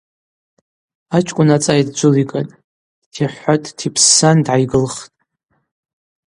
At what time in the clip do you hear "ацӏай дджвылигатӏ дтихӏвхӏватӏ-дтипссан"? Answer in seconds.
1.55-4.37